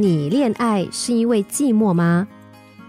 [0.00, 2.26] 你恋爱是因为寂寞吗？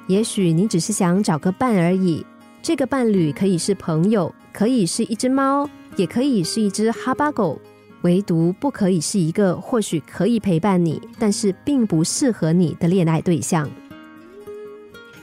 [0.07, 2.25] 也许你只是想找个伴而已。
[2.61, 7.59] 这个伴侣可以是朋友，可以是一只猫，也可以是一只哈巴狗，
[8.03, 13.69] 唯独不可以是一个或许可以陪伴你，但是并不适合你的恋爱对象。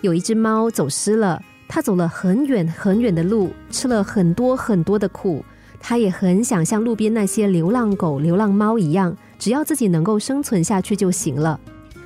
[0.02, 5.42] 有一只猫走失了，它走了很远很远的路，吃了很多很多的苦。
[5.80, 11.58] 它也很想像路边那些流浪狗、流浪猫一样，只要自己能够生存下去就行了。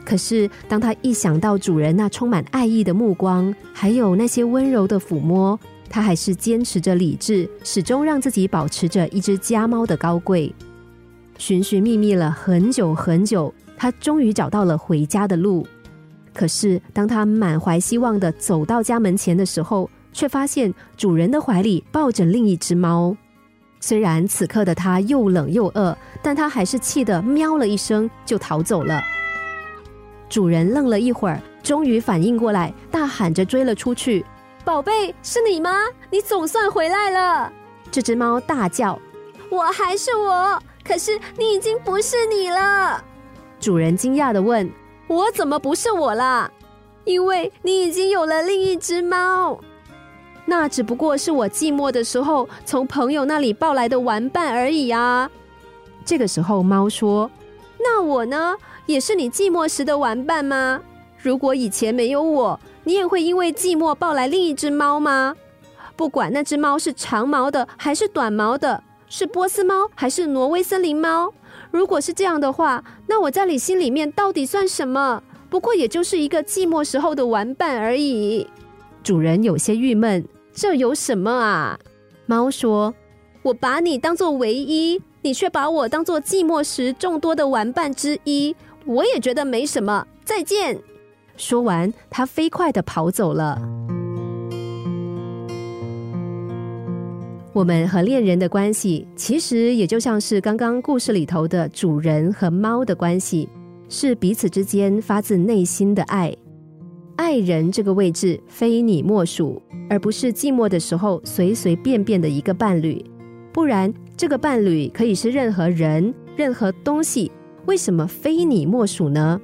[0.05, 10.53] 可是，当他一想到主人那充满爱意的目光，还有那些温柔的抚摸，他还是坚持着理智，始终让自己保持着一只家猫的高贵。
[11.39, 15.67] 寻寻觅觅了很久很久，他终于找到了回家的路。
[16.35, 23.17] 可是，当他满怀希望的走到家门前的时候，却发现主人的怀里抱着另一只猫。
[23.81, 29.01] 虽然此刻的他又冷又饿，但他还是气得喵了一声就逃走了。
[30.33, 34.25] 主人愣了一会儿，终于反应过来，大喊着追了出去
[34.65, 35.71] ：“宝贝，是你吗？
[36.09, 37.53] 你总算回来了！”
[37.93, 38.99] 这只猫大叫
[39.53, 43.05] ：“我还是我，可是你已经不是你了。”
[43.61, 44.73] 主人惊讶的问
[45.07, 46.51] ：“我怎么不是我啦？
[47.05, 49.61] 因为你已经有了另一只猫。
[50.47, 55.31] 那只不过是我寂寞的时候从朋友那里抱来的玩伴而已啊。”
[56.07, 57.42] 这个时候，猫说：“那
[58.03, 60.81] 我呢？”也是你寂寞时的玩伴吗？
[61.19, 65.37] 如果以前没有我，你也会因为寂寞抱来另一只猫吗？
[65.95, 71.33] 不管那只猫是长毛的还是短毛的，是波斯猫还是挪威森林猫，
[71.71, 75.23] 如果是这样的话，那我在你心里面到底算什么？
[75.49, 78.49] 不过也就是一个寂寞时候的玩伴而已。
[79.05, 81.79] 主人有些郁闷，这有什么啊？
[82.27, 82.95] 猫说
[83.43, 90.77] ：“我把你当做唯一，你却把我当做寂寞时众多的玩伴之一。”我也觉得没什么，再见。
[91.37, 93.63] 说完，他飞快的跑走了。
[97.53, 103.49] 我们和恋人的关系，其实也就像是刚刚故事里头的主人和猫的关系，
[103.89, 106.35] 是彼此之间发自内心的爱。
[107.15, 113.05] 爱人这个位置非你莫属，而不是寂寞的时候随随便便的一个伴侣。
[113.53, 117.31] 不然，这个伴侣可以是任何人、任何东西。
[117.67, 119.41] 为什么非你莫属呢？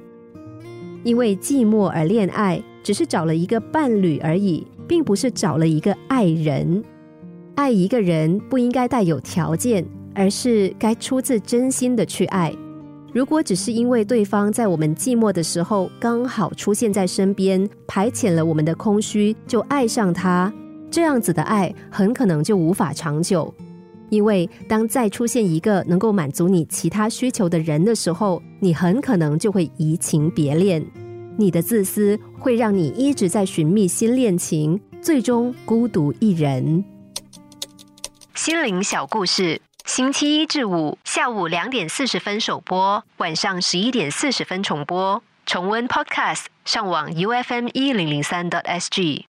[1.03, 6.83] 因为寂寞而恋爱，只是找了一个伴侣而已，并不是找了一个爱人。
[7.55, 12.53] 爱一个人不应该带有条件，而是该出自真心的去爱。
[13.13, 20.51] 如果只是因为对方在我们寂寞的时候刚好出现在身边，排遣了我们的空虚，就爱上他，
[20.91, 23.53] 这样子的爱很可能就无法长久。
[24.09, 30.85] 因为当再出现一个能够满足你其他需求的人的时候，你很可能就会移情别恋。
[31.37, 36.83] 你的自私会让你一直在寻觅新恋情，最终孤独一人。
[38.35, 45.21] 心灵小故事，星期一至五下午两点四十分首播，晚上十一点四十分重播。
[45.45, 49.28] 重温 Podcast，上网 U F M 一零零三 t S G。